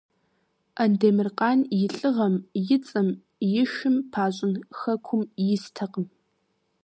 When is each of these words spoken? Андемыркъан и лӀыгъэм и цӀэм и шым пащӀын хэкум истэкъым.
Андемыркъан 0.83 1.59
и 1.77 1.79
лӀыгъэм 1.95 2.35
и 2.75 2.77
цӀэм 2.85 3.09
и 3.61 3.63
шым 3.73 3.95
пащӀын 4.11 4.53
хэкум 4.77 5.21
истэкъым. 5.53 6.05